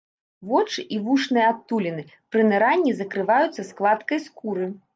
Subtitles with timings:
[0.51, 4.65] Вочы і вушныя адтуліны пры ныранні закрываюцца складкай скуры.